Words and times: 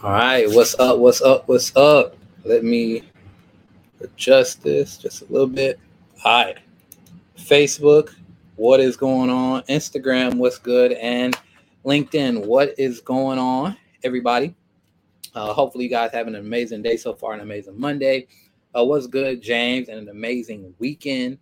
All 0.00 0.12
right, 0.12 0.48
what's 0.48 0.78
up? 0.78 1.00
What's 1.00 1.20
up? 1.20 1.48
What's 1.48 1.74
up? 1.74 2.16
Let 2.44 2.62
me 2.62 3.02
adjust 4.00 4.62
this 4.62 4.96
just 4.96 5.22
a 5.22 5.24
little 5.24 5.48
bit. 5.48 5.80
All 6.24 6.44
right, 6.44 6.58
Facebook, 7.36 8.14
what 8.54 8.78
is 8.78 8.96
going 8.96 9.28
on? 9.28 9.62
Instagram, 9.62 10.36
what's 10.36 10.56
good? 10.56 10.92
And 10.92 11.36
LinkedIn, 11.84 12.46
what 12.46 12.78
is 12.78 13.00
going 13.00 13.40
on? 13.40 13.76
Everybody, 14.04 14.54
uh, 15.34 15.52
hopefully 15.52 15.86
you 15.86 15.90
guys 15.90 16.12
have 16.12 16.28
an 16.28 16.36
amazing 16.36 16.80
day 16.80 16.96
so 16.96 17.12
far, 17.12 17.32
an 17.32 17.40
amazing 17.40 17.76
Monday. 17.76 18.28
Uh, 18.76 18.84
what's 18.84 19.08
good, 19.08 19.42
James? 19.42 19.88
And 19.88 19.98
an 19.98 20.10
amazing 20.10 20.72
weekend, 20.78 21.38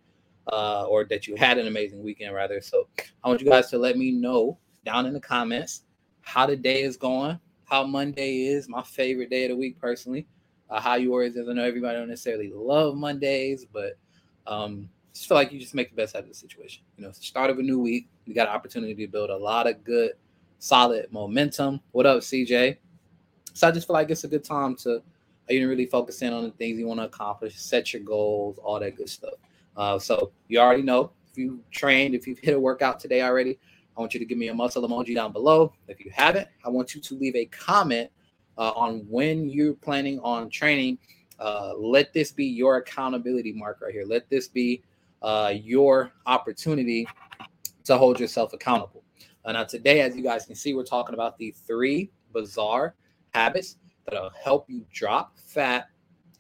uh, 0.51 0.87
or 0.87 1.05
that 1.05 1.27
you 1.27 1.37
had 1.37 1.59
an 1.59 1.67
amazing 1.67 2.03
weekend, 2.03 2.35
rather. 2.35 2.63
So 2.63 2.89
I 3.23 3.29
want 3.29 3.43
you 3.43 3.51
guys 3.51 3.69
to 3.69 3.77
let 3.77 3.99
me 3.99 4.13
know 4.13 4.57
down 4.87 5.05
in 5.05 5.13
the 5.13 5.21
comments 5.21 5.83
how 6.23 6.47
the 6.47 6.57
day 6.57 6.81
is 6.81 6.97
going 6.97 7.39
how 7.67 7.85
Monday 7.85 8.47
is, 8.47 8.69
my 8.69 8.83
favorite 8.83 9.29
day 9.29 9.45
of 9.45 9.51
the 9.51 9.57
week 9.57 9.79
personally. 9.79 10.27
Uh, 10.71 10.81
how 10.81 10.95
yours 10.95 11.37
is. 11.37 11.49
I 11.49 11.53
know 11.53 11.63
everybody 11.63 11.97
don't 11.97 12.09
necessarily 12.09 12.51
love 12.53 12.97
Mondays, 12.97 13.67
but 13.73 13.99
um, 14.47 14.89
just 15.13 15.29
feel 15.29 15.37
like 15.37 15.53
you 15.53 15.61
just 15.61 15.75
make 15.75 15.91
the 15.91 15.97
best 15.97 16.17
out 16.17 16.23
of 16.23 16.29
the 16.29 16.35
situation. 16.35 16.83
You 16.97 17.05
know, 17.05 17.13
start 17.13 17.51
of 17.51 17.59
a 17.59 17.63
new 17.63 17.81
week. 17.81 18.09
You 18.25 18.35
got 18.35 18.49
an 18.49 18.55
opportunity 18.55 18.95
to 18.95 19.07
build 19.07 19.31
a 19.31 19.37
lot 19.37 19.69
of 19.69 19.85
good, 19.85 20.13
solid 20.59 21.07
momentum. 21.13 21.81
What 21.93 22.07
up, 22.07 22.21
CJ? 22.21 22.79
So 23.53 23.69
I 23.69 23.71
just 23.71 23.87
feel 23.87 23.95
like 23.95 24.11
it's 24.11 24.25
a 24.25 24.29
good 24.29 24.45
time 24.45 24.75
to 24.77 24.97
uh, 24.97 25.01
you 25.49 25.69
really 25.69 25.87
focus 25.87 26.23
in 26.23 26.33
on 26.33 26.45
the 26.45 26.51
things 26.51 26.79
you 26.79 26.87
want 26.87 27.01
to 27.01 27.05
accomplish, 27.05 27.57
set 27.57 27.93
your 27.93 28.03
goals, 28.03 28.59
all 28.59 28.81
that 28.81 28.97
good 28.97 29.09
stuff. 29.09 29.35
Uh, 29.77 29.99
so 29.99 30.33
you 30.49 30.59
already 30.59 30.83
know 30.83 31.13
if 31.31 31.39
you 31.39 31.61
trained, 31.71 32.15
if 32.15 32.27
you've 32.27 32.39
hit 32.39 32.55
a 32.55 32.61
workout 32.61 32.99
today 32.99 33.23
already, 33.23 33.59
I 33.97 34.01
want 34.01 34.13
you 34.13 34.21
to 34.21 34.27
give 34.27 34.39
me 34.39 34.49
a 34.49 34.55
muscle 34.55 34.87
emoji 34.87 35.15
down 35.15 35.33
below. 35.33 35.73
If 35.89 36.05
you 36.05 36.11
haven't, 36.15 36.49
I 36.65 36.69
want 36.69 36.95
you 36.95 37.01
to 37.01 37.15
leave 37.15 37.35
a 37.35 37.47
comment 37.47 38.11
uh, 38.59 38.71
on 38.71 39.07
when 39.09 39.49
you're 39.49 39.75
planning 39.75 40.21
on 40.21 40.51
training. 40.51 40.99
Uh, 41.39 41.75
let 41.77 42.13
this 42.13 42.31
be 42.31 42.45
your 42.45 42.77
accountability 42.77 43.53
mark 43.53 43.81
right 43.81 43.93
here. 43.93 44.05
Let 44.07 44.29
this 44.29 44.49
be 44.49 44.83
uh, 45.23 45.53
your 45.55 46.13
opportunity 46.27 47.09
to 47.85 47.97
hold 47.97 48.21
yourself 48.21 48.53
accountable. 48.53 49.03
Uh, 49.45 49.53
now, 49.53 49.65
today, 49.65 50.01
as 50.01 50.17
you 50.17 50.23
guys 50.23 50.45
can 50.45 50.55
see, 50.55 50.75
we're 50.75 50.85
talking 50.85 51.15
about 51.15 51.39
the 51.39 51.55
three 51.67 52.11
bizarre 52.33 52.95
habits 53.31 53.77
that'll 54.05 54.31
help 54.43 54.69
you 54.69 54.85
drop 54.93 55.39
fat 55.39 55.89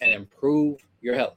and 0.01 0.13
improve 0.13 0.81
your 1.01 1.15
health. 1.15 1.37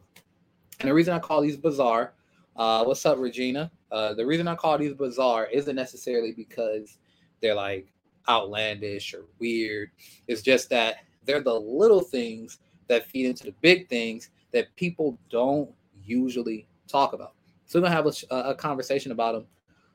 And 0.80 0.90
the 0.90 0.94
reason 0.94 1.14
I 1.14 1.20
call 1.20 1.42
these 1.42 1.58
bizarre, 1.58 2.14
uh, 2.56 2.84
what's 2.84 3.06
up, 3.06 3.20
Regina? 3.20 3.72
Uh, 3.92 4.14
the 4.14 4.26
reason 4.26 4.48
I 4.48 4.56
call 4.56 4.78
these 4.78 4.94
bizarre 4.94 5.48
isn't 5.48 5.76
necessarily 5.76 6.32
because 6.32 6.98
they're 7.42 7.56
like 7.56 7.88
outlandish 8.28 9.14
or 9.14 9.26
weird. 9.40 9.90
It's 10.28 10.42
just 10.42 10.70
that 10.70 10.98
they're 11.26 11.42
the 11.42 11.60
little 11.60 12.02
things 12.02 12.60
that 12.88 13.08
feed 13.08 13.26
into 13.26 13.46
the 13.46 13.56
big 13.62 13.88
things 13.90 14.30
that 14.52 14.76
people 14.76 15.18
don't 15.30 15.70
usually 16.04 16.68
talk 16.88 17.14
about. 17.14 17.34
So 17.66 17.80
we're 17.80 17.84
gonna 17.84 17.96
have 17.96 18.08
a, 18.08 18.50
a 18.50 18.56
conversation 18.56 19.12
about 19.12 19.34
them 19.34 19.46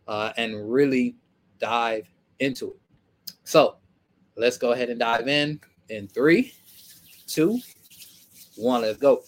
uh, 0.06 0.32
and 0.36 0.70
really 0.70 1.16
dive 1.58 2.08
into 2.38 2.72
it. 2.72 2.80
So 3.44 3.76
let's 4.36 4.58
go 4.58 4.72
ahead 4.72 4.90
and 4.90 4.98
dive 4.98 5.28
in 5.28 5.60
in 5.88 6.08
three, 6.08 6.52
two, 7.26 7.58
one. 8.56 8.82
Let's 8.82 8.98
go. 8.98 9.22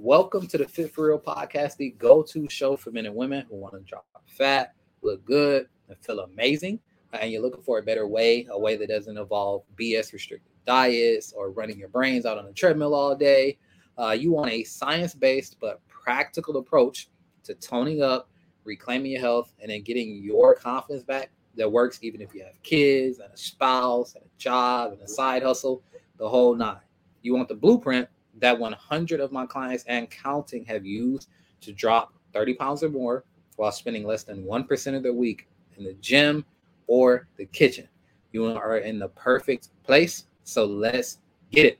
Welcome 0.00 0.46
to 0.46 0.58
the 0.58 0.68
Fit 0.68 0.94
for 0.94 1.08
Real 1.08 1.18
podcast, 1.18 1.76
the 1.76 1.90
go 1.90 2.22
to 2.22 2.48
show 2.48 2.76
for 2.76 2.92
men 2.92 3.06
and 3.06 3.16
women 3.16 3.44
who 3.50 3.56
want 3.56 3.74
to 3.74 3.80
drop 3.80 4.06
fat, 4.28 4.72
look 5.02 5.24
good, 5.24 5.66
and 5.88 5.98
feel 5.98 6.20
amazing. 6.20 6.78
And 7.12 7.32
you're 7.32 7.42
looking 7.42 7.64
for 7.64 7.80
a 7.80 7.82
better 7.82 8.06
way, 8.06 8.46
a 8.48 8.56
way 8.56 8.76
that 8.76 8.90
doesn't 8.90 9.18
involve 9.18 9.64
BS 9.76 10.12
restricted 10.12 10.52
diets 10.64 11.32
or 11.36 11.50
running 11.50 11.80
your 11.80 11.88
brains 11.88 12.26
out 12.26 12.38
on 12.38 12.46
a 12.46 12.52
treadmill 12.52 12.94
all 12.94 13.16
day. 13.16 13.58
Uh, 13.98 14.12
you 14.12 14.30
want 14.30 14.52
a 14.52 14.62
science 14.62 15.16
based 15.16 15.56
but 15.60 15.80
practical 15.88 16.58
approach 16.58 17.08
to 17.42 17.54
toning 17.54 18.00
up, 18.00 18.30
reclaiming 18.62 19.10
your 19.10 19.20
health, 19.20 19.52
and 19.60 19.68
then 19.68 19.82
getting 19.82 20.22
your 20.22 20.54
confidence 20.54 21.02
back 21.02 21.32
that 21.56 21.70
works 21.70 21.98
even 22.02 22.20
if 22.20 22.32
you 22.32 22.44
have 22.44 22.62
kids 22.62 23.18
and 23.18 23.32
a 23.34 23.36
spouse 23.36 24.14
and 24.14 24.22
a 24.24 24.28
job 24.38 24.92
and 24.92 25.02
a 25.02 25.08
side 25.08 25.42
hustle, 25.42 25.82
the 26.18 26.28
whole 26.28 26.54
nine. 26.54 26.78
You 27.22 27.34
want 27.34 27.48
the 27.48 27.56
blueprint 27.56 28.08
that 28.40 28.58
100 28.58 29.20
of 29.20 29.32
my 29.32 29.46
clients 29.46 29.84
and 29.88 30.10
counting 30.10 30.64
have 30.64 30.84
used 30.84 31.28
to 31.60 31.72
drop 31.72 32.12
30 32.32 32.54
pounds 32.54 32.82
or 32.82 32.88
more 32.88 33.24
while 33.56 33.72
spending 33.72 34.06
less 34.06 34.22
than 34.22 34.44
1% 34.44 34.96
of 34.96 35.02
their 35.02 35.12
week 35.12 35.48
in 35.76 35.84
the 35.84 35.94
gym 35.94 36.44
or 36.86 37.26
the 37.36 37.46
kitchen. 37.46 37.88
You 38.32 38.46
are 38.46 38.78
in 38.78 38.98
the 38.98 39.08
perfect 39.08 39.68
place. 39.82 40.26
So 40.44 40.64
let's 40.64 41.18
get 41.50 41.66
it. 41.66 41.78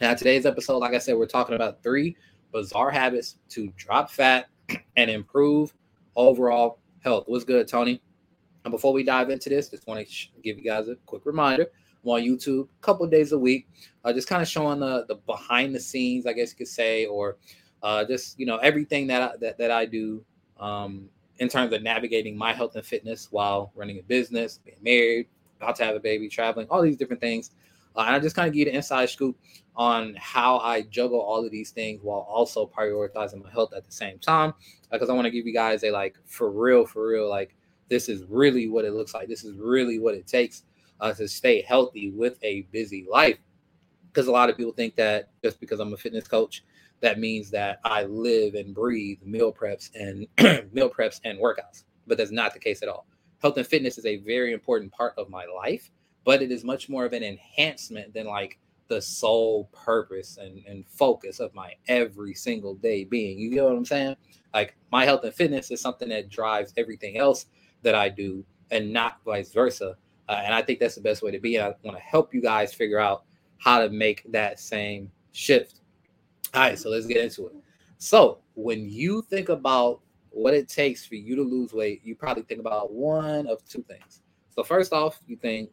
Now, 0.00 0.14
today's 0.14 0.46
episode, 0.46 0.78
like 0.78 0.94
I 0.94 0.98
said, 0.98 1.16
we're 1.16 1.26
talking 1.26 1.54
about 1.54 1.82
three 1.82 2.16
bizarre 2.52 2.90
habits 2.90 3.36
to 3.50 3.68
drop 3.76 4.10
fat 4.10 4.46
and 4.96 5.10
improve 5.10 5.72
overall 6.16 6.78
health. 7.00 7.24
What's 7.26 7.44
good, 7.44 7.68
Tony? 7.68 8.02
And 8.64 8.72
before 8.72 8.92
we 8.92 9.04
dive 9.04 9.30
into 9.30 9.50
this, 9.50 9.68
just 9.68 9.86
want 9.86 10.06
to 10.06 10.26
give 10.42 10.58
you 10.58 10.64
guys 10.64 10.88
a 10.88 10.96
quick 11.06 11.26
reminder 11.26 11.66
on 12.12 12.22
YouTube 12.22 12.64
a 12.64 12.82
couple 12.82 13.06
days 13.06 13.32
a 13.32 13.38
week, 13.38 13.68
uh, 14.04 14.12
just 14.12 14.28
kind 14.28 14.42
of 14.42 14.48
showing 14.48 14.80
the 14.80 15.04
the 15.08 15.16
behind 15.16 15.74
the 15.74 15.80
scenes, 15.80 16.26
I 16.26 16.32
guess 16.32 16.50
you 16.50 16.56
could 16.56 16.68
say, 16.68 17.06
or 17.06 17.36
uh, 17.82 18.04
just 18.04 18.38
you 18.38 18.46
know 18.46 18.58
everything 18.58 19.06
that 19.08 19.22
I, 19.22 19.36
that 19.40 19.58
that 19.58 19.70
I 19.70 19.86
do 19.86 20.24
um, 20.58 21.08
in 21.38 21.48
terms 21.48 21.72
of 21.72 21.82
navigating 21.82 22.36
my 22.36 22.52
health 22.52 22.76
and 22.76 22.84
fitness 22.84 23.28
while 23.30 23.72
running 23.74 23.98
a 23.98 24.02
business, 24.02 24.58
being 24.64 24.78
married, 24.82 25.28
about 25.60 25.76
to 25.76 25.84
have 25.84 25.96
a 25.96 26.00
baby, 26.00 26.28
traveling, 26.28 26.66
all 26.70 26.82
these 26.82 26.96
different 26.96 27.20
things. 27.20 27.50
Uh, 27.96 28.04
and 28.06 28.16
I 28.16 28.18
just 28.18 28.34
kind 28.34 28.48
of 28.48 28.54
give 28.54 28.60
you 28.60 28.72
the 28.72 28.76
inside 28.76 29.08
scoop 29.08 29.36
on 29.76 30.14
how 30.18 30.58
I 30.58 30.82
juggle 30.82 31.20
all 31.20 31.44
of 31.44 31.50
these 31.50 31.70
things 31.70 32.00
while 32.02 32.26
also 32.28 32.66
prioritizing 32.66 33.42
my 33.42 33.50
health 33.50 33.72
at 33.72 33.84
the 33.84 33.92
same 33.92 34.18
time. 34.18 34.52
Because 34.90 35.08
uh, 35.08 35.12
I 35.12 35.14
want 35.14 35.26
to 35.26 35.30
give 35.30 35.46
you 35.46 35.52
guys 35.52 35.84
a 35.84 35.90
like 35.90 36.16
for 36.24 36.50
real, 36.50 36.86
for 36.86 37.06
real, 37.06 37.28
like 37.28 37.54
this 37.88 38.08
is 38.08 38.24
really 38.28 38.68
what 38.68 38.84
it 38.84 38.92
looks 38.92 39.14
like. 39.14 39.28
This 39.28 39.44
is 39.44 39.56
really 39.58 39.98
what 39.98 40.14
it 40.14 40.26
takes 40.26 40.64
uh, 41.00 41.12
to 41.12 41.28
stay 41.28 41.62
healthy 41.62 42.10
with 42.10 42.38
a 42.42 42.62
busy 42.72 43.06
life. 43.10 43.38
Because 44.06 44.28
a 44.28 44.32
lot 44.32 44.48
of 44.48 44.56
people 44.56 44.72
think 44.72 44.94
that 44.96 45.30
just 45.42 45.58
because 45.60 45.80
I'm 45.80 45.92
a 45.92 45.96
fitness 45.96 46.28
coach, 46.28 46.62
that 47.00 47.18
means 47.18 47.50
that 47.50 47.80
I 47.84 48.04
live 48.04 48.54
and 48.54 48.74
breathe 48.74 49.18
meal 49.24 49.52
preps 49.52 49.90
and 49.94 50.26
meal 50.72 50.88
preps 50.88 51.20
and 51.24 51.38
workouts. 51.38 51.84
But 52.06 52.18
that's 52.18 52.30
not 52.30 52.54
the 52.54 52.60
case 52.60 52.82
at 52.82 52.88
all. 52.88 53.06
Health 53.42 53.56
and 53.56 53.66
fitness 53.66 53.98
is 53.98 54.06
a 54.06 54.18
very 54.18 54.52
important 54.52 54.92
part 54.92 55.14
of 55.18 55.28
my 55.28 55.44
life, 55.44 55.90
but 56.24 56.42
it 56.42 56.50
is 56.50 56.64
much 56.64 56.88
more 56.88 57.04
of 57.04 57.12
an 57.12 57.22
enhancement 57.22 58.14
than 58.14 58.26
like 58.26 58.58
the 58.88 59.00
sole 59.00 59.68
purpose 59.72 60.38
and, 60.38 60.62
and 60.66 60.86
focus 60.88 61.40
of 61.40 61.54
my 61.54 61.72
every 61.88 62.34
single 62.34 62.74
day 62.74 63.04
being. 63.04 63.38
You 63.38 63.50
get 63.50 63.64
what 63.64 63.76
I'm 63.76 63.84
saying? 63.84 64.16
Like 64.52 64.76
my 64.92 65.04
health 65.04 65.24
and 65.24 65.34
fitness 65.34 65.70
is 65.70 65.80
something 65.80 66.08
that 66.10 66.28
drives 66.28 66.72
everything 66.76 67.18
else 67.18 67.46
that 67.82 67.94
I 67.94 68.08
do 68.08 68.44
and 68.70 68.92
not 68.92 69.18
vice 69.24 69.52
versa. 69.52 69.96
Uh, 70.28 70.40
and 70.44 70.54
I 70.54 70.62
think 70.62 70.80
that's 70.80 70.94
the 70.94 71.00
best 71.00 71.22
way 71.22 71.30
to 71.30 71.38
be. 71.38 71.60
I 71.60 71.74
want 71.82 71.96
to 71.96 72.02
help 72.02 72.32
you 72.32 72.40
guys 72.40 72.72
figure 72.72 72.98
out 72.98 73.24
how 73.58 73.80
to 73.80 73.90
make 73.90 74.24
that 74.32 74.58
same 74.58 75.10
shift. 75.32 75.80
All 76.54 76.62
right, 76.62 76.78
so 76.78 76.90
let's 76.90 77.06
get 77.06 77.18
into 77.18 77.46
it. 77.48 77.54
So, 77.98 78.38
when 78.54 78.88
you 78.88 79.22
think 79.22 79.48
about 79.48 80.00
what 80.30 80.54
it 80.54 80.68
takes 80.68 81.04
for 81.06 81.14
you 81.14 81.36
to 81.36 81.42
lose 81.42 81.72
weight, 81.72 82.00
you 82.04 82.14
probably 82.14 82.42
think 82.42 82.60
about 82.60 82.92
one 82.92 83.46
of 83.46 83.64
two 83.68 83.82
things. 83.82 84.20
So, 84.50 84.62
first 84.62 84.92
off, 84.92 85.20
you 85.26 85.36
think, 85.36 85.70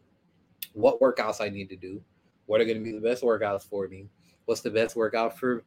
what 0.72 1.00
workouts 1.00 1.40
I 1.40 1.48
need 1.48 1.68
to 1.68 1.76
do? 1.76 2.02
What 2.46 2.60
are 2.60 2.64
going 2.64 2.78
to 2.78 2.84
be 2.84 2.92
the 2.92 3.00
best 3.00 3.22
workouts 3.22 3.68
for 3.68 3.86
me? 3.88 4.08
What's 4.46 4.60
the 4.60 4.70
best 4.70 4.96
workout 4.96 5.38
for 5.38 5.64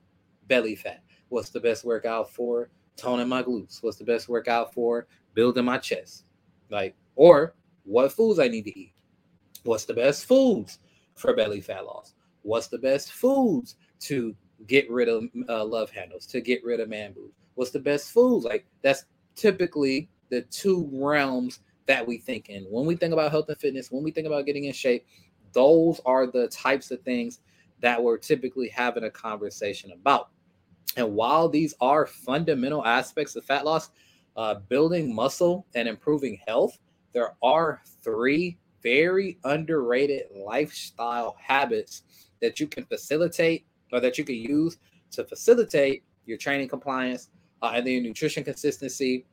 belly 0.48 0.76
fat? 0.76 1.04
What's 1.30 1.50
the 1.50 1.60
best 1.60 1.86
workout 1.86 2.30
for 2.30 2.70
toning 2.98 3.28
my 3.28 3.44
glutes? 3.44 3.82
What's 3.82 3.98
the 3.98 4.04
best 4.04 4.28
workout 4.28 4.74
for 4.74 5.08
building 5.34 5.66
my 5.66 5.78
chest? 5.78 6.26
Like, 6.70 6.96
or 7.16 7.56
what 7.86 8.12
foods 8.12 8.40
I 8.40 8.48
need 8.48 8.66
to 8.66 8.78
eat. 8.78 8.94
What's 9.64 9.86
the 9.86 9.94
best 9.94 10.26
foods 10.26 10.80
for 11.16 11.36
belly 11.36 11.62
fat 11.62 11.86
loss? 11.86 12.14
What's 12.42 12.68
the 12.68 12.78
best 12.78 13.14
foods 13.14 13.76
to 14.02 14.36
get 14.68 14.90
rid 14.90 15.10
of 15.10 15.24
uh, 15.50 15.66
love 15.66 15.90
handles, 15.90 16.26
to 16.28 16.42
get 16.42 16.64
rid 16.64 16.80
of 16.80 16.90
man 16.90 17.14
boobs? 17.14 17.34
What's 17.56 17.72
the 17.72 17.80
best 17.80 18.12
foods? 18.12 18.46
Like 18.46 18.66
that's 18.82 19.06
typically 19.36 20.10
the 20.30 20.42
two 20.44 20.90
realms 20.92 21.60
that 21.88 22.06
we 22.06 22.18
think 22.18 22.50
in. 22.50 22.64
When 22.64 22.86
we 22.86 22.96
think 22.96 23.14
about 23.14 23.32
health 23.32 23.50
and 23.50 23.58
fitness, 23.58 23.92
when 23.92 24.04
we 24.04 24.12
think 24.12 24.28
about 24.28 24.46
getting 24.46 24.66
in 24.66 24.74
shape, 24.74 25.06
those 25.54 26.02
are 26.06 26.28
the 26.28 26.48
types 26.50 26.92
of 26.92 27.02
things 27.02 27.40
that 27.80 28.02
we're 28.02 28.18
typically 28.18 28.68
having 28.70 29.04
a 29.04 29.10
conversation 29.10 29.92
about. 29.92 30.30
And 30.98 31.14
while 31.14 31.50
these 31.50 31.74
are 31.82 32.06
fundamental 32.06 32.86
aspects 32.86 33.36
of 33.36 33.46
fat 33.46 33.66
loss, 33.66 33.90
uh, 34.36 34.56
building 34.56 35.14
muscle 35.14 35.66
and 35.76 35.88
improving 35.88 36.40
health 36.48 36.78
there 37.16 37.34
are 37.42 37.82
three 38.04 38.58
very 38.84 39.40
underrated 39.46 40.24
lifestyle 40.36 41.38
habits 41.42 42.04
that 42.42 42.60
you 42.60 42.68
can 42.68 42.84
facilitate 42.86 43.66
or 43.94 44.02
that 44.02 44.18
you 44.18 44.26
can 44.26 44.36
use 44.36 44.78
to 45.12 45.24
facilitate 45.24 46.04
your 46.26 46.38
training 46.38 46.68
compliance 46.68 47.30
uh, 47.62 47.72
and 47.74 47.88
then 47.88 47.94
your 47.94 48.04
nutrition 48.04 48.44
consistency 48.44 49.26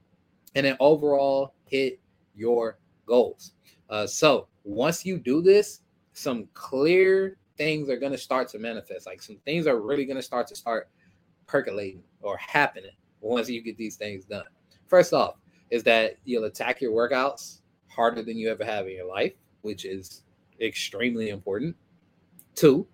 and 0.54 0.64
then 0.64 0.76
overall 0.78 1.54
hit 1.64 2.00
your 2.36 2.78
goals. 3.04 3.54
Uh, 3.90 4.06
so 4.06 4.46
once 4.62 5.04
you 5.04 5.18
do 5.18 5.42
this, 5.42 5.80
some 6.12 6.46
clear 6.54 7.36
things 7.56 7.90
are 7.90 7.96
going 7.96 8.12
to 8.12 8.18
start 8.18 8.48
to 8.48 8.60
manifest. 8.60 9.06
Like 9.06 9.20
some 9.20 9.38
things 9.44 9.66
are 9.66 9.80
really 9.80 10.04
going 10.04 10.16
to 10.16 10.22
start 10.22 10.46
to 10.46 10.54
start 10.54 10.88
percolating 11.48 12.04
or 12.20 12.36
happening 12.36 12.92
once 13.20 13.48
you 13.48 13.60
get 13.60 13.76
these 13.76 13.96
things 13.96 14.24
done. 14.24 14.44
First 14.86 15.12
off, 15.12 15.34
is 15.72 15.82
that 15.82 16.16
you'll 16.24 16.44
attack 16.44 16.82
your 16.82 16.92
workouts 16.92 17.61
harder 17.94 18.22
than 18.22 18.36
you 18.36 18.50
ever 18.50 18.64
have 18.64 18.86
in 18.86 18.94
your 18.94 19.06
life, 19.06 19.32
which 19.62 19.84
is 19.84 20.22
extremely 20.60 21.30
important. 21.30 21.76
Two, 22.54 22.86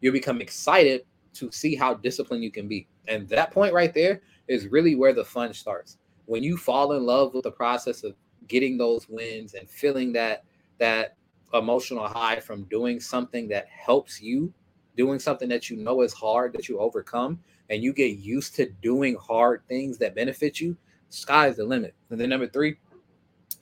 you'll 0.00 0.12
become 0.12 0.40
excited 0.40 1.02
to 1.34 1.50
see 1.50 1.74
how 1.74 1.94
disciplined 1.94 2.44
you 2.44 2.50
can 2.50 2.68
be. 2.68 2.86
And 3.08 3.28
that 3.28 3.50
point 3.50 3.74
right 3.74 3.92
there 3.92 4.22
is 4.48 4.68
really 4.68 4.94
where 4.94 5.12
the 5.12 5.24
fun 5.24 5.52
starts. 5.52 5.98
When 6.26 6.42
you 6.42 6.56
fall 6.56 6.92
in 6.92 7.04
love 7.04 7.34
with 7.34 7.44
the 7.44 7.50
process 7.50 8.04
of 8.04 8.14
getting 8.48 8.78
those 8.78 9.08
wins 9.08 9.54
and 9.54 9.68
feeling 9.68 10.12
that 10.12 10.44
that 10.78 11.16
emotional 11.52 12.06
high 12.06 12.40
from 12.40 12.64
doing 12.64 13.00
something 13.00 13.48
that 13.48 13.66
helps 13.68 14.20
you, 14.20 14.52
doing 14.96 15.18
something 15.18 15.48
that 15.48 15.70
you 15.70 15.76
know 15.76 16.02
is 16.02 16.12
hard 16.12 16.52
that 16.52 16.68
you 16.68 16.78
overcome, 16.78 17.38
and 17.70 17.82
you 17.82 17.92
get 17.92 18.18
used 18.18 18.54
to 18.56 18.70
doing 18.82 19.16
hard 19.16 19.62
things 19.68 19.98
that 19.98 20.14
benefit 20.14 20.60
you, 20.60 20.76
sky's 21.08 21.56
the 21.56 21.64
limit. 21.64 21.94
And 22.10 22.20
then 22.20 22.28
number 22.28 22.48
three 22.48 22.76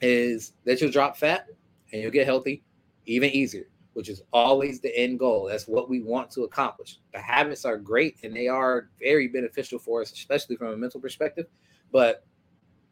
is 0.03 0.53
that 0.65 0.81
you'll 0.81 0.91
drop 0.91 1.15
fat 1.15 1.47
and 1.91 2.01
you'll 2.01 2.11
get 2.11 2.25
healthy 2.25 2.61
even 3.05 3.29
easier, 3.29 3.65
which 3.93 4.09
is 4.09 4.21
always 4.33 4.81
the 4.81 4.95
end 4.97 5.17
goal. 5.17 5.47
That's 5.49 5.67
what 5.67 5.89
we 5.89 6.01
want 6.01 6.29
to 6.31 6.43
accomplish. 6.43 6.99
The 7.13 7.19
habits 7.19 7.63
are 7.63 7.77
great 7.77 8.17
and 8.23 8.35
they 8.35 8.47
are 8.49 8.89
very 8.99 9.29
beneficial 9.29 9.79
for 9.79 10.01
us, 10.01 10.11
especially 10.11 10.57
from 10.57 10.67
a 10.67 10.77
mental 10.77 10.99
perspective. 10.99 11.47
But 11.91 12.25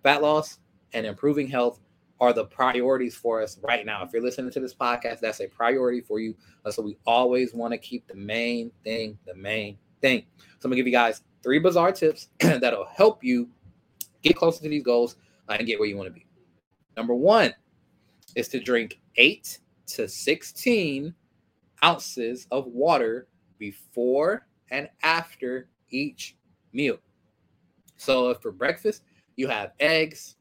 fat 0.03 0.21
loss 0.21 0.59
and 0.93 1.05
improving 1.05 1.47
health 1.47 1.81
are 2.21 2.31
the 2.31 2.45
priorities 2.45 3.15
for 3.15 3.41
us 3.41 3.59
right 3.61 3.85
now. 3.85 4.03
If 4.03 4.13
you're 4.13 4.21
listening 4.21 4.51
to 4.51 4.59
this 4.59 4.75
podcast, 4.75 5.19
that's 5.19 5.41
a 5.41 5.47
priority 5.47 6.01
for 6.01 6.19
you. 6.19 6.35
So 6.69 6.81
we 6.81 6.97
always 7.05 7.53
want 7.53 7.73
to 7.73 7.77
keep 7.77 8.07
the 8.07 8.15
main 8.15 8.71
thing 8.83 9.17
the 9.25 9.35
main 9.35 9.77
thing. 10.01 10.23
So 10.37 10.45
I'm 10.65 10.69
gonna 10.69 10.75
give 10.77 10.85
you 10.85 10.93
guys 10.93 11.23
three 11.43 11.59
bizarre 11.59 11.91
tips 11.91 12.27
that'll 12.39 12.85
help 12.85 13.23
you 13.23 13.49
get 14.21 14.35
closer 14.35 14.61
to 14.61 14.69
these 14.69 14.83
goals 14.83 15.15
uh, 15.49 15.55
and 15.57 15.67
get 15.67 15.79
where 15.79 15.89
you 15.89 15.97
want 15.97 16.07
to 16.07 16.13
be. 16.13 16.25
Number 16.97 17.15
one 17.15 17.53
is 18.35 18.47
to 18.49 18.59
drink 18.59 18.99
eight 19.15 19.59
to 19.87 20.07
16 20.07 21.13
ounces 21.83 22.47
of 22.51 22.67
water 22.67 23.27
before 23.57 24.47
and 24.69 24.89
after 25.03 25.69
each 25.89 26.37
meal. 26.73 26.97
So 27.97 28.29
if 28.29 28.41
for 28.41 28.51
breakfast 28.51 29.03
you 29.35 29.47
have 29.47 29.71
eggs, 29.79 30.37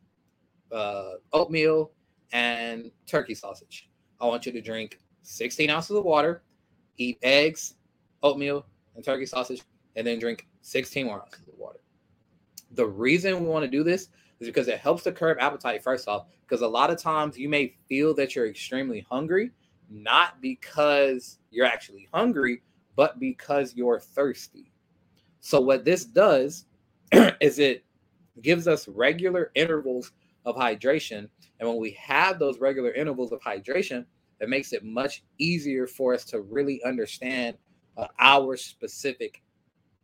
uh, 0.72 1.12
oatmeal, 1.32 1.92
and 2.32 2.90
turkey 3.06 3.34
sausage, 3.34 3.90
I 4.20 4.26
want 4.26 4.46
you 4.46 4.52
to 4.52 4.60
drink 4.60 4.98
16 5.22 5.68
ounces 5.68 5.96
of 5.96 6.04
water, 6.04 6.42
eat 6.96 7.18
eggs, 7.22 7.74
oatmeal, 8.22 8.66
and 8.94 9.04
turkey 9.04 9.26
sausage, 9.26 9.62
and 9.96 10.06
then 10.06 10.18
drink 10.18 10.46
16 10.62 11.06
more 11.06 11.22
ounces. 11.22 11.49
The 12.72 12.86
reason 12.86 13.40
we 13.40 13.48
want 13.48 13.64
to 13.64 13.70
do 13.70 13.82
this 13.82 14.08
is 14.38 14.48
because 14.48 14.68
it 14.68 14.78
helps 14.78 15.02
to 15.04 15.12
curb 15.12 15.38
appetite, 15.40 15.82
first 15.82 16.08
off, 16.08 16.26
because 16.42 16.62
a 16.62 16.68
lot 16.68 16.90
of 16.90 16.98
times 16.98 17.38
you 17.38 17.48
may 17.48 17.74
feel 17.88 18.14
that 18.14 18.34
you're 18.34 18.48
extremely 18.48 19.06
hungry, 19.10 19.50
not 19.90 20.40
because 20.40 21.38
you're 21.50 21.66
actually 21.66 22.08
hungry, 22.12 22.62
but 22.96 23.18
because 23.18 23.74
you're 23.74 24.00
thirsty. 24.00 24.72
So, 25.40 25.60
what 25.60 25.84
this 25.84 26.04
does 26.04 26.66
is 27.40 27.58
it 27.58 27.84
gives 28.42 28.68
us 28.68 28.88
regular 28.88 29.50
intervals 29.54 30.12
of 30.44 30.56
hydration. 30.56 31.28
And 31.58 31.68
when 31.68 31.78
we 31.78 31.92
have 31.92 32.38
those 32.38 32.58
regular 32.60 32.92
intervals 32.92 33.32
of 33.32 33.40
hydration, 33.40 34.06
it 34.40 34.48
makes 34.48 34.72
it 34.72 34.84
much 34.84 35.22
easier 35.38 35.86
for 35.86 36.14
us 36.14 36.24
to 36.26 36.40
really 36.40 36.82
understand 36.84 37.56
uh, 37.96 38.06
our 38.18 38.56
specific 38.56 39.42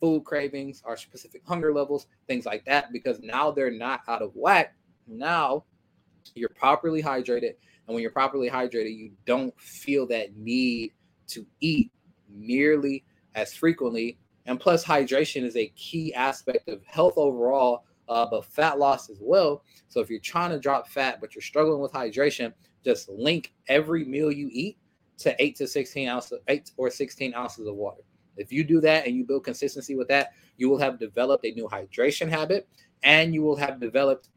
food 0.01 0.25
cravings, 0.25 0.83
our 0.85 0.97
specific 0.97 1.43
hunger 1.47 1.73
levels, 1.73 2.07
things 2.27 2.47
like 2.47 2.65
that, 2.65 2.93
because 2.93 3.21
now 3.21 3.51
they're 3.51 3.71
not 3.71 4.01
out 4.09 4.23
of 4.23 4.33
whack. 4.35 4.75
Now 5.07 5.65
you're 6.35 6.49
properly 6.51 7.03
hydrated. 7.03 7.55
And 7.87 7.95
when 7.95 8.03
you're 8.03 8.11
properly 8.11 8.51
hydrated, 8.51 8.97
you 8.97 9.13
don't 9.27 9.59
feel 9.61 10.07
that 10.09 10.37
need 10.37 10.93
to 11.29 11.47
eat 11.61 11.91
nearly 12.29 13.05
as 13.35 13.55
frequently. 13.55 14.19
And 14.47 14.59
plus, 14.61 14.85
hydration 14.85 15.45
is 15.45 15.57
a 15.57 15.69
key 15.77 16.15
aspect 16.15 16.69
of 16.69 16.85
health 16.85 17.15
overall, 17.17 17.85
uh, 18.09 18.27
but 18.31 18.45
fat 18.45 18.79
loss 18.79 19.11
as 19.11 19.19
well. 19.21 19.63
So 19.89 20.01
if 20.01 20.11
you're 20.11 20.21
trying 20.21 20.51
to 20.51 20.59
drop 20.59 20.89
fat, 20.89 21.21
but 21.21 21.35
you're 21.35 21.43
struggling 21.43 21.81
with 21.81 21.93
hydration, 21.93 22.53
just 22.85 23.09
link 23.09 23.53
every 23.69 24.05
meal 24.05 24.31
you 24.31 24.49
eat 24.53 24.79
to 25.19 25.35
eight 25.43 25.57
to 25.57 25.67
16 25.67 26.09
ounces, 26.09 26.39
eight 26.49 26.71
or 26.77 26.91
16 26.91 27.35
ounces 27.35 27.67
of 27.67 27.75
water. 27.75 28.03
If 28.37 28.53
you 28.53 28.65
do 28.65 28.81
that 28.83 29.07
and 29.07 29.17
you 29.17 29.25
build 29.25 29.45
consistency 29.45 29.97
with 29.97 30.09
that, 30.09 30.33
you 30.57 30.69
will 30.69 30.79
have 30.79 30.99
developed 30.99 31.45
a 31.45 31.53
new 31.53 31.69
hydration 31.69 32.29
habit 32.29 32.69
and 33.03 33.35
you 33.35 33.43
will 33.43 33.57
have 33.57 33.81
developed 33.81 34.29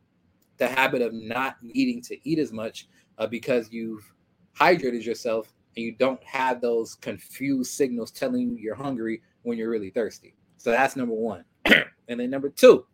the 0.57 0.67
habit 0.67 1.01
of 1.01 1.13
not 1.13 1.57
needing 1.61 2.01
to 2.03 2.29
eat 2.29 2.39
as 2.39 2.51
much 2.51 2.87
uh, 3.17 3.27
because 3.27 3.71
you've 3.71 4.13
hydrated 4.57 5.03
yourself 5.03 5.53
and 5.75 5.85
you 5.85 5.93
don't 5.93 6.23
have 6.23 6.61
those 6.61 6.95
confused 6.95 7.71
signals 7.71 8.11
telling 8.11 8.49
you 8.49 8.57
you're 8.57 8.75
hungry 8.75 9.21
when 9.43 9.57
you're 9.57 9.69
really 9.69 9.89
thirsty. 9.89 10.35
So 10.57 10.71
that's 10.71 10.95
number 10.95 11.15
one. 11.15 11.45
and 11.65 12.19
then 12.19 12.29
number 12.29 12.49
two 12.49 12.85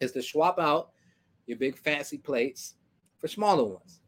is 0.00 0.12
to 0.12 0.22
swap 0.22 0.58
out 0.58 0.90
your 1.46 1.58
big 1.58 1.76
fancy 1.78 2.18
plates 2.18 2.74
for 3.18 3.28
smaller 3.28 3.64
ones. 3.64 4.00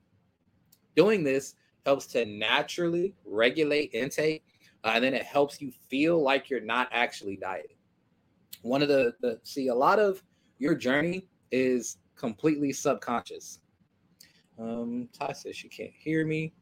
Doing 0.94 1.24
this 1.24 1.54
helps 1.86 2.06
to 2.08 2.26
naturally 2.26 3.14
regulate 3.24 3.94
intake 3.94 4.44
uh, 4.84 4.92
and 4.94 5.04
then 5.04 5.14
it 5.14 5.24
helps 5.24 5.60
you 5.60 5.72
feel 5.88 6.22
like 6.22 6.48
you're 6.48 6.60
not 6.60 6.88
actually 6.92 7.36
dieting. 7.36 7.76
One 8.62 8.82
of 8.82 8.88
the, 8.88 9.14
the 9.20 9.40
see 9.42 9.68
a 9.68 9.74
lot 9.74 9.98
of 9.98 10.22
your 10.58 10.74
journey 10.74 11.28
is 11.50 11.98
completely 12.16 12.72
subconscious. 12.72 13.60
Um, 14.58 15.08
Ty 15.18 15.32
says 15.32 15.56
she 15.56 15.68
can't 15.68 15.92
hear 15.96 16.26
me. 16.26 16.52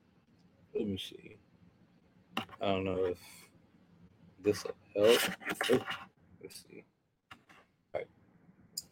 Let 0.75 0.87
me 0.87 0.99
see. 0.99 1.37
I 2.37 2.67
don't 2.67 2.85
know 2.85 3.05
if 3.07 3.19
this 4.43 4.65
will 4.65 4.75
help. 4.95 5.21
Oh, 5.71 5.81
let's 6.43 6.65
see. 6.69 6.85
All 7.33 7.39
right, 7.95 8.07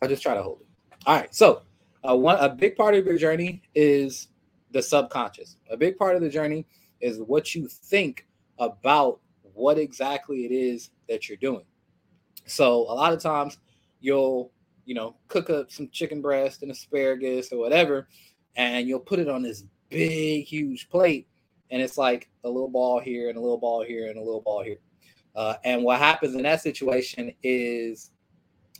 I'll 0.02 0.08
just 0.08 0.22
try 0.22 0.34
to 0.34 0.42
hold 0.42 0.60
it. 0.60 0.66
All 1.06 1.16
right, 1.16 1.32
so 1.34 1.62
uh, 2.08 2.16
one 2.16 2.38
a 2.38 2.48
big 2.48 2.76
part 2.76 2.94
of 2.94 3.06
your 3.06 3.18
journey 3.18 3.62
is 3.74 4.28
the 4.72 4.82
subconscious. 4.82 5.56
A 5.70 5.76
big 5.76 5.96
part 5.96 6.16
of 6.16 6.22
the 6.22 6.28
journey 6.28 6.66
is 7.00 7.20
what 7.20 7.54
you 7.54 7.68
think 7.68 8.26
about 8.58 9.20
what 9.56 9.78
exactly 9.78 10.44
it 10.44 10.52
is 10.52 10.90
that 11.08 11.28
you're 11.28 11.38
doing. 11.38 11.64
So 12.46 12.82
a 12.82 12.94
lot 12.94 13.12
of 13.12 13.20
times 13.20 13.58
you'll, 14.00 14.52
you 14.84 14.94
know, 14.94 15.16
cook 15.28 15.50
up 15.50 15.72
some 15.72 15.88
chicken 15.90 16.20
breast 16.20 16.62
and 16.62 16.70
asparagus 16.70 17.52
or 17.52 17.58
whatever, 17.58 18.08
and 18.54 18.86
you'll 18.86 19.00
put 19.00 19.18
it 19.18 19.28
on 19.28 19.42
this 19.42 19.64
big, 19.88 20.44
huge 20.44 20.88
plate, 20.90 21.26
and 21.70 21.82
it's 21.82 21.98
like 21.98 22.28
a 22.44 22.48
little 22.48 22.68
ball 22.68 23.00
here 23.00 23.28
and 23.28 23.38
a 23.38 23.40
little 23.40 23.58
ball 23.58 23.82
here 23.82 24.08
and 24.08 24.18
a 24.18 24.22
little 24.22 24.42
ball 24.42 24.62
here. 24.62 24.78
Uh, 25.34 25.54
and 25.64 25.82
what 25.82 25.98
happens 25.98 26.34
in 26.34 26.42
that 26.42 26.62
situation 26.62 27.32
is 27.42 28.10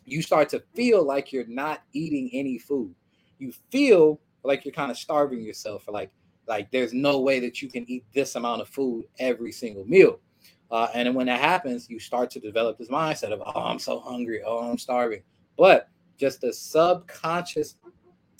you 0.05 0.23
start 0.23 0.49
to 0.51 0.63
feel 0.75 1.05
like 1.05 1.33
you're 1.33 1.47
not 1.47 1.83
eating 1.93 2.31
any 2.33 2.59
food. 2.59 2.95
You 3.39 3.53
feel 3.71 4.21
like 4.45 4.65
you're 4.65 4.73
kind 4.73 4.91
of 4.91 4.97
starving 4.97 5.41
yourself, 5.41 5.89
or 5.89 5.93
like 5.93 6.11
like 6.47 6.71
there's 6.71 6.93
no 6.93 7.21
way 7.21 7.41
that 7.41 7.61
you 7.61 7.69
can 7.69 7.85
eat 7.91 8.05
this 8.15 8.37
amount 8.37 8.63
of 8.63 8.69
food 8.69 9.07
every 9.19 9.53
single 9.53 9.85
meal. 9.85 10.21
Uh, 10.71 10.89
and 10.95 11.15
when 11.15 11.27
that 11.27 11.41
happens, 11.41 11.89
you 11.89 11.99
start 11.99 12.31
to 12.31 12.41
develop 12.41 12.79
this 12.79 12.89
mindset 12.89 13.33
of, 13.33 13.41
oh, 13.45 13.61
I'm 13.61 13.79
so 13.79 14.01
hungry. 14.01 14.43
Oh, 14.45 14.59
I'm 14.59 14.79
starving. 14.79 15.23
But 15.57 15.89
just 16.19 16.41
the 16.41 16.53
subconscious 16.53 17.77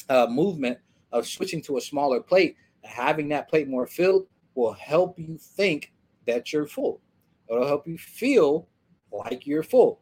uh, 0.09 0.27
movement 0.29 0.79
of 1.13 1.27
switching 1.27 1.63
to 1.63 1.77
a 1.77 1.81
smaller 1.81 2.21
plate, 2.21 2.57
having 2.83 3.29
that 3.29 3.49
plate 3.49 3.69
more 3.69 3.87
filled 3.87 4.27
will 4.55 4.73
help 4.73 5.19
you 5.19 5.39
think 5.39 5.93
that 6.27 6.53
you're 6.53 6.67
full. 6.67 7.01
It'll 7.49 7.67
help 7.67 7.87
you 7.87 7.97
feel 7.97 8.69
like 9.13 9.47
you're 9.47 9.63
full. 9.63 10.01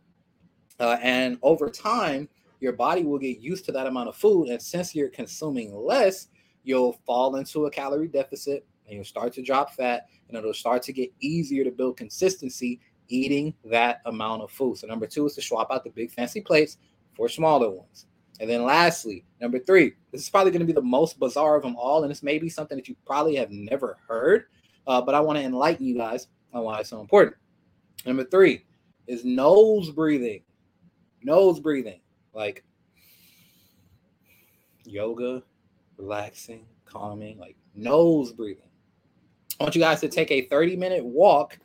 Uh, 0.80 0.96
and 1.02 1.38
over 1.42 1.68
time, 1.68 2.28
your 2.60 2.72
body 2.72 3.02
will 3.02 3.18
get 3.18 3.40
used 3.40 3.64
to 3.66 3.72
that 3.72 3.86
amount 3.86 4.08
of 4.08 4.16
food. 4.16 4.48
And 4.48 4.60
since 4.60 4.94
you're 4.94 5.10
consuming 5.10 5.74
less, 5.74 6.28
you'll 6.62 6.94
fall 7.04 7.36
into 7.36 7.66
a 7.66 7.70
calorie 7.70 8.08
deficit 8.08 8.66
and 8.86 8.96
you'll 8.96 9.04
start 9.04 9.32
to 9.34 9.42
drop 9.42 9.74
fat 9.74 10.06
and 10.34 10.42
it'll 10.42 10.54
start 10.54 10.82
to 10.82 10.92
get 10.92 11.12
easier 11.20 11.64
to 11.64 11.70
build 11.70 11.96
consistency 11.96 12.80
eating 13.08 13.54
that 13.64 14.00
amount 14.06 14.42
of 14.42 14.50
food. 14.50 14.78
So 14.78 14.86
number 14.86 15.06
two 15.06 15.26
is 15.26 15.34
to 15.34 15.42
swap 15.42 15.70
out 15.70 15.84
the 15.84 15.90
big 15.90 16.10
fancy 16.10 16.40
plates 16.40 16.78
for 17.14 17.28
smaller 17.28 17.70
ones. 17.70 18.06
And 18.40 18.50
then 18.50 18.64
lastly, 18.64 19.24
number 19.40 19.58
three, 19.58 19.94
this 20.10 20.22
is 20.22 20.30
probably 20.30 20.50
going 20.50 20.60
to 20.60 20.66
be 20.66 20.72
the 20.72 20.82
most 20.82 21.20
bizarre 21.20 21.56
of 21.56 21.62
them 21.62 21.76
all. 21.76 22.02
And 22.02 22.10
this 22.10 22.22
may 22.22 22.38
be 22.38 22.48
something 22.48 22.76
that 22.76 22.88
you 22.88 22.96
probably 23.06 23.36
have 23.36 23.50
never 23.50 23.98
heard, 24.08 24.46
uh, 24.86 25.00
but 25.00 25.14
I 25.14 25.20
want 25.20 25.38
to 25.38 25.44
enlighten 25.44 25.86
you 25.86 25.96
guys 25.96 26.26
on 26.52 26.64
why 26.64 26.80
it's 26.80 26.90
so 26.90 27.00
important. 27.00 27.36
Number 28.04 28.24
three 28.24 28.64
is 29.06 29.24
nose 29.24 29.90
breathing. 29.90 30.42
Nose 31.22 31.60
breathing, 31.60 32.00
like 32.34 32.64
yoga, 34.84 35.42
relaxing, 35.96 36.66
calming, 36.84 37.38
like 37.38 37.56
nose 37.74 38.32
breathing. 38.32 38.68
I 39.58 39.64
want 39.64 39.74
you 39.74 39.80
guys 39.80 40.00
to 40.00 40.08
take 40.08 40.30
a 40.30 40.42
30 40.42 40.76
minute 40.76 41.04
walk 41.04 41.58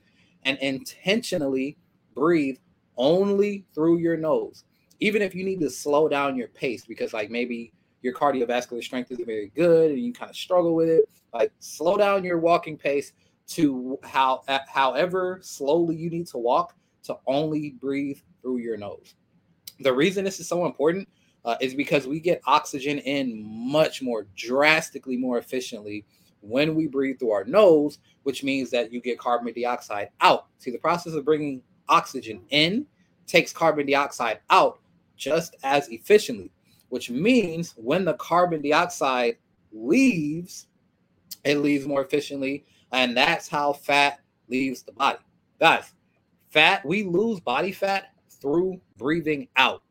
and 0.43 0.57
intentionally 0.59 1.77
breathe 2.15 2.57
only 2.97 3.65
through 3.73 3.99
your 3.99 4.17
nose. 4.17 4.63
Even 4.99 5.21
if 5.21 5.33
you 5.33 5.43
need 5.43 5.61
to 5.61 5.69
slow 5.69 6.07
down 6.07 6.35
your 6.35 6.49
pace 6.49 6.85
because, 6.85 7.13
like, 7.13 7.29
maybe 7.29 7.71
your 8.01 8.13
cardiovascular 8.13 8.83
strength 8.83 9.11
isn't 9.11 9.25
very 9.25 9.51
good 9.55 9.91
and 9.91 9.99
you 9.99 10.13
kind 10.13 10.29
of 10.29 10.35
struggle 10.35 10.75
with 10.75 10.89
it, 10.89 11.05
like, 11.33 11.51
slow 11.59 11.97
down 11.97 12.23
your 12.23 12.37
walking 12.37 12.77
pace 12.77 13.13
to 13.47 13.97
how, 14.03 14.43
however 14.67 15.39
slowly 15.41 15.95
you 15.95 16.09
need 16.09 16.27
to 16.27 16.37
walk 16.37 16.75
to 17.03 17.17
only 17.25 17.71
breathe 17.71 18.19
through 18.41 18.57
your 18.57 18.77
nose. 18.77 19.15
The 19.79 19.93
reason 19.93 20.25
this 20.25 20.39
is 20.39 20.47
so 20.47 20.65
important 20.65 21.07
uh, 21.45 21.55
is 21.61 21.73
because 21.73 22.05
we 22.05 22.19
get 22.19 22.41
oxygen 22.45 22.99
in 22.99 23.41
much 23.43 24.01
more 24.01 24.27
drastically 24.35 25.17
more 25.17 25.37
efficiently 25.37 26.05
when 26.41 26.75
we 26.75 26.87
breathe 26.87 27.19
through 27.19 27.31
our 27.31 27.43
nose, 27.45 27.99
which 28.23 28.43
means 28.43 28.69
that 28.71 28.91
you 28.91 29.01
get 29.01 29.19
carbon 29.19 29.53
dioxide 29.53 30.09
out. 30.21 30.47
See, 30.59 30.71
the 30.71 30.77
process 30.77 31.13
of 31.13 31.25
bringing 31.25 31.61
oxygen 31.87 32.41
in 32.49 32.85
takes 33.27 33.53
carbon 33.53 33.85
dioxide 33.85 34.39
out 34.49 34.79
just 35.17 35.55
as 35.63 35.89
efficiently, 35.89 36.51
which 36.89 37.09
means 37.09 37.73
when 37.77 38.05
the 38.05 38.13
carbon 38.15 38.61
dioxide 38.61 39.37
leaves, 39.71 40.67
it 41.43 41.57
leaves 41.57 41.85
more 41.85 42.03
efficiently. 42.03 42.65
And 42.91 43.15
that's 43.15 43.47
how 43.47 43.73
fat 43.73 44.19
leaves 44.47 44.81
the 44.83 44.91
body. 44.93 45.19
Guys, 45.59 45.93
fat, 46.49 46.85
we 46.85 47.03
lose 47.03 47.39
body 47.39 47.71
fat 47.71 48.13
through 48.29 48.81
breathing 48.97 49.47
out. 49.55 49.83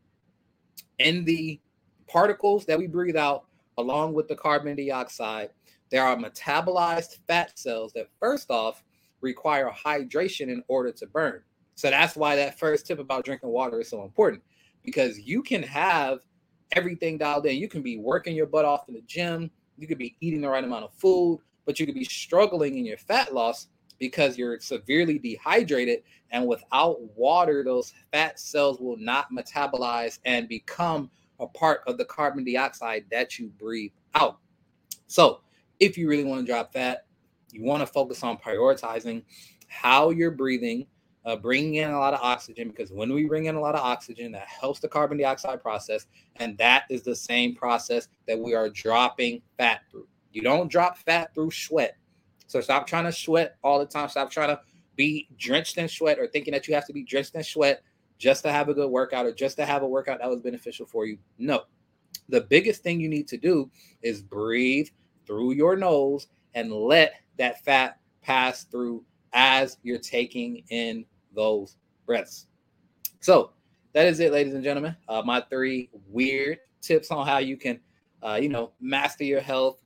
In 0.99 1.25
the 1.25 1.61
particles 2.09 2.65
that 2.67 2.79
we 2.79 2.87
breathe 2.87 3.17
out, 3.17 3.45
along 3.77 4.15
with 4.15 4.27
the 4.27 4.35
carbon 4.35 4.75
dioxide, 4.75 5.51
there 5.91 6.05
are 6.05 6.17
metabolized 6.17 7.19
fat 7.27 7.59
cells 7.59 7.93
that, 7.95 8.09
first 8.21 8.51
off, 8.51 8.83
require 9.21 9.71
hydration 9.71 10.49
in 10.49 10.63
order 10.69 10.93
to 10.93 11.07
burn. 11.07 11.43
So 11.75 11.91
that's 11.91 12.17
why 12.17 12.37
that 12.37 12.59
first 12.59 12.87
tip 12.87 12.99
about 12.99 13.25
drinking 13.25 13.51
water 13.51 13.81
is 13.81 13.89
so 13.89 14.03
important 14.03 14.43
because 14.85 15.19
you 15.19 15.43
can 15.43 15.63
have 15.63 16.21
everything 16.73 17.19
dialed 17.19 17.47
in. 17.47 17.57
You 17.57 17.69
can 17.69 17.83
be 17.83 17.99
working 17.99 18.35
your 18.35 18.47
butt 18.47 18.65
off 18.65 18.89
in 18.89 18.95
the 18.95 19.03
gym, 19.03 19.51
you 19.77 19.87
could 19.87 19.99
be 19.99 20.17
eating 20.21 20.41
the 20.41 20.49
right 20.49 20.65
amount 20.65 20.85
of 20.85 20.93
food, 20.95 21.41
but 21.65 21.79
you 21.79 21.87
could 21.87 21.95
be 21.95 22.05
struggling 22.05 22.79
in 22.79 22.85
your 22.85 22.99
fat 22.99 23.33
loss 23.33 23.69
because 23.99 24.37
you're 24.37 24.59
severely 24.61 25.19
dehydrated. 25.19 26.03
And 26.31 26.47
without 26.47 27.01
water, 27.17 27.65
those 27.65 27.95
fat 28.13 28.39
cells 28.39 28.81
will 28.81 28.97
not 28.97 29.33
metabolize 29.33 30.19
and 30.25 30.49
become 30.49 31.11
a 31.41 31.47
part 31.47 31.83
of 31.87 31.97
the 31.99 32.05
carbon 32.05 32.45
dioxide 32.45 33.05
that 33.11 33.39
you 33.39 33.49
breathe 33.59 33.93
out. 34.15 34.39
So, 35.07 35.41
if 35.81 35.97
you 35.97 36.09
really 36.09 36.25
want 36.25 36.45
to 36.45 36.51
drop 36.51 36.73
fat, 36.73 37.07
you 37.53 37.63
want 37.63 37.81
to 37.81 37.87
focus 37.87 38.23
on 38.23 38.37
prioritizing 38.37 39.23
how 39.69 40.11
you're 40.11 40.31
breathing, 40.31 40.87
uh, 41.25 41.37
bringing 41.37 41.77
in 41.77 41.91
a 41.91 41.99
lot 41.99 42.15
of 42.15 42.21
oxygen, 42.21 42.69
because 42.69 42.91
when 42.91 43.13
we 43.13 43.25
bring 43.25 43.47
in 43.47 43.55
a 43.55 43.61
lot 43.61 43.75
of 43.75 43.81
oxygen, 43.81 44.33
that 44.33 44.47
helps 44.47 44.81
the 44.81 44.89
carbon 44.89 45.19
dioxide 45.19 45.63
process. 45.63 46.07
And 46.37 46.57
that 46.59 46.85
is 46.91 47.03
the 47.03 47.17
same 47.17 47.55
process 47.55 48.09
that 48.27 48.39
we 48.39 48.55
are 48.55 48.69
dropping 48.69 49.43
fat 49.57 49.83
through. 49.91 50.07
You 50.33 50.43
don't 50.43 50.71
drop 50.71 50.99
fat 50.99 51.35
through 51.35 51.51
sweat. 51.51 51.97
So 52.47 52.61
stop 52.61 52.87
trying 52.87 53.05
to 53.05 53.13
sweat 53.13 53.57
all 53.63 53.79
the 53.79 53.87
time. 53.87 54.09
Stop 54.09 54.31
trying 54.31 54.49
to 54.49 54.61
be 54.97 55.29
drenched 55.39 55.79
in 55.79 55.89
sweat 55.89 56.19
or 56.19 56.27
thinking 56.27 56.53
that 56.53 56.67
you 56.67 56.75
have 56.75 56.87
to 56.87 56.93
be 56.93 57.05
drenched 57.05 57.35
in 57.35 57.45
sweat 57.45 57.83
just 58.19 58.43
to 58.43 58.51
have 58.51 58.69
a 58.69 58.75
good 58.75 58.91
workout 58.91 59.27
or 59.27 59.33
just 59.33 59.57
to 59.57 59.65
have 59.65 59.83
a 59.83 59.87
workout 59.87 60.19
that 60.21 60.29
was 60.29 60.41
beneficial 60.41 60.87
for 60.87 61.07
you. 61.07 61.19
No. 61.39 61.63
The 62.29 62.41
biggest 62.43 62.83
thing 62.83 63.01
you 63.01 63.09
need 63.09 63.29
to 63.29 63.37
do 63.37 63.71
is 64.03 64.23
breathe 64.23 64.89
through 65.29 65.53
your 65.53 65.77
nose 65.77 66.27
and 66.55 66.73
let 66.73 67.13
that 67.37 67.63
fat 67.65 68.01
pass 68.23 68.65
through 68.65 69.05
as 69.33 69.77
you're 69.85 69.99
taking 69.99 70.65
in 70.71 71.05
those 71.35 71.77
breaths. 72.07 72.47
So 73.21 73.53
that 73.93 74.07
is 74.07 74.19
it, 74.19 74.33
ladies 74.33 74.55
and 74.55 74.65
gentlemen. 74.65 74.97
Uh, 75.09 75.23
my 75.25 75.41
three 75.43 75.91
weird 76.09 76.59
tips 76.81 77.11
on 77.11 77.27
how 77.27 77.39
you 77.39 77.57
can, 77.57 77.79
uh, 78.23 78.39
you 78.41 78.49
know, 78.49 78.73
master 78.81 79.23
your 79.23 79.41
health, 79.41 79.81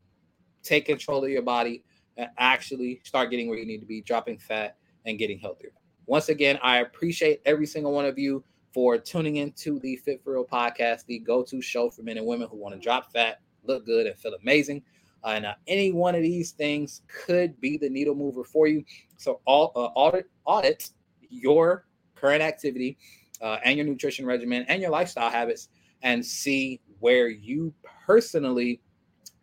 take 0.62 0.86
control 0.86 1.24
of 1.24 1.30
your 1.30 1.42
body, 1.42 1.84
and 2.16 2.28
actually 2.38 3.00
start 3.04 3.30
getting 3.30 3.48
where 3.48 3.58
you 3.58 3.66
need 3.66 3.80
to 3.80 3.86
be, 3.86 4.00
dropping 4.00 4.38
fat 4.38 4.76
and 5.04 5.18
getting 5.18 5.38
healthier. 5.38 5.72
Once 6.06 6.28
again, 6.28 6.58
I 6.62 6.78
appreciate 6.78 7.42
every 7.44 7.66
single 7.66 7.92
one 7.92 8.04
of 8.04 8.18
you 8.18 8.44
for 8.72 8.96
tuning 8.98 9.36
into 9.36 9.78
the 9.80 9.96
Fit 9.96 10.22
for 10.22 10.32
Real 10.32 10.44
podcast, 10.44 11.04
the 11.06 11.18
go-to 11.18 11.60
show 11.60 11.90
for 11.90 12.02
men 12.02 12.16
and 12.16 12.26
women 12.26 12.48
who 12.48 12.56
want 12.56 12.74
to 12.74 12.80
drop 12.80 13.12
fat, 13.12 13.40
look 13.64 13.84
good, 13.84 14.06
and 14.06 14.16
feel 14.18 14.34
amazing. 14.34 14.82
Uh, 15.24 15.28
and 15.28 15.46
any 15.66 15.92
one 15.92 16.14
of 16.14 16.22
these 16.22 16.52
things 16.52 17.02
could 17.08 17.60
be 17.60 17.76
the 17.76 17.88
needle 17.88 18.14
mover 18.14 18.44
for 18.44 18.66
you. 18.66 18.84
So, 19.16 19.40
all 19.44 19.72
uh, 19.76 19.90
audit 19.94 20.26
audit 20.44 20.90
your 21.28 21.86
current 22.14 22.42
activity 22.42 22.98
uh, 23.40 23.58
and 23.64 23.76
your 23.76 23.86
nutrition 23.86 24.26
regimen 24.26 24.64
and 24.68 24.82
your 24.82 24.90
lifestyle 24.90 25.30
habits, 25.30 25.68
and 26.02 26.24
see 26.24 26.80
where 27.00 27.28
you 27.28 27.72
personally 28.06 28.80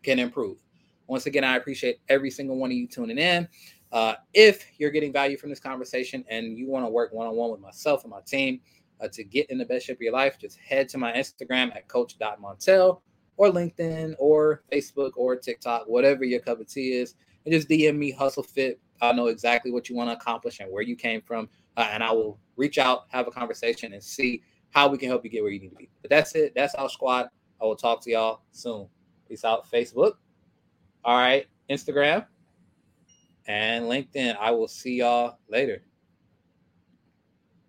can 0.02 0.18
improve. 0.18 0.58
Once 1.06 1.26
again, 1.26 1.44
I 1.44 1.56
appreciate 1.56 1.98
every 2.08 2.30
single 2.30 2.56
one 2.56 2.70
of 2.70 2.76
you 2.76 2.86
tuning 2.86 3.18
in. 3.18 3.48
Uh, 3.92 4.14
if 4.34 4.64
you're 4.78 4.90
getting 4.90 5.12
value 5.12 5.36
from 5.36 5.50
this 5.50 5.58
conversation 5.58 6.24
and 6.28 6.56
you 6.56 6.68
want 6.68 6.84
to 6.84 6.88
work 6.88 7.12
one 7.12 7.26
on 7.26 7.34
one 7.34 7.50
with 7.50 7.60
myself 7.60 8.04
and 8.04 8.10
my 8.10 8.20
team 8.20 8.60
uh, 9.00 9.08
to 9.08 9.24
get 9.24 9.50
in 9.50 9.58
the 9.58 9.64
best 9.64 9.86
shape 9.86 9.96
of 9.96 10.02
your 10.02 10.12
life, 10.12 10.38
just 10.38 10.58
head 10.58 10.88
to 10.90 10.98
my 10.98 11.12
Instagram 11.12 11.74
at 11.74 11.88
coach.montel 11.88 13.00
or 13.40 13.48
LinkedIn 13.48 14.14
or 14.18 14.62
Facebook 14.70 15.12
or 15.16 15.34
TikTok, 15.34 15.84
whatever 15.86 16.24
your 16.24 16.40
cup 16.40 16.60
of 16.60 16.66
tea 16.66 16.92
is, 16.92 17.14
and 17.46 17.54
just 17.54 17.70
DM 17.70 17.96
me 17.96 18.10
Hustle 18.10 18.42
Fit. 18.42 18.78
I 19.00 19.12
know 19.12 19.28
exactly 19.28 19.70
what 19.70 19.88
you 19.88 19.96
want 19.96 20.10
to 20.10 20.12
accomplish 20.12 20.60
and 20.60 20.70
where 20.70 20.82
you 20.82 20.94
came 20.94 21.22
from, 21.22 21.48
uh, 21.78 21.88
and 21.90 22.04
I 22.04 22.12
will 22.12 22.38
reach 22.56 22.76
out, 22.76 23.06
have 23.08 23.26
a 23.26 23.30
conversation, 23.30 23.94
and 23.94 24.04
see 24.04 24.42
how 24.72 24.88
we 24.88 24.98
can 24.98 25.08
help 25.08 25.24
you 25.24 25.30
get 25.30 25.42
where 25.42 25.50
you 25.50 25.58
need 25.58 25.70
to 25.70 25.76
be. 25.76 25.88
But 26.02 26.10
that's 26.10 26.34
it. 26.34 26.52
That's 26.54 26.74
our 26.74 26.90
squad. 26.90 27.30
I 27.62 27.64
will 27.64 27.76
talk 27.76 28.02
to 28.02 28.10
y'all 28.10 28.42
soon. 28.52 28.88
Peace 29.26 29.42
out, 29.42 29.70
Facebook. 29.70 30.16
All 31.02 31.16
right, 31.16 31.46
Instagram 31.70 32.26
and 33.46 33.86
LinkedIn. 33.86 34.36
I 34.36 34.50
will 34.50 34.68
see 34.68 34.96
y'all 34.96 35.38
later. 35.48 35.82